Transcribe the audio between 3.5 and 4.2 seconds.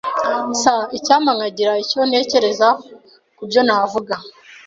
navuga.